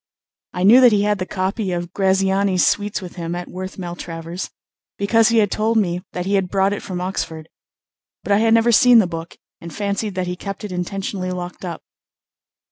I 0.53 0.63
knew 0.63 0.81
that 0.81 0.91
he 0.93 1.03
had 1.03 1.19
the 1.19 1.27
copy 1.27 1.71
of 1.71 1.93
Graziani's 1.93 2.65
suites 2.65 3.03
with 3.03 3.17
him 3.17 3.35
at 3.35 3.47
Worth 3.47 3.77
Maltravers, 3.77 4.49
because 4.97 5.29
he 5.29 5.37
had 5.37 5.51
told 5.51 5.77
me 5.77 6.01
that 6.13 6.25
he 6.25 6.33
had 6.33 6.49
brought 6.49 6.73
it 6.73 6.81
from 6.81 6.99
Oxford; 6.99 7.47
but 8.23 8.31
I 8.31 8.39
had 8.39 8.55
never 8.55 8.71
seen 8.71 8.97
the 8.97 9.05
book, 9.05 9.37
and 9.59 9.71
fancied 9.71 10.15
that 10.15 10.25
he 10.25 10.35
kept 10.35 10.63
it 10.63 10.71
intentionally 10.71 11.29
locked 11.29 11.63
up. 11.63 11.83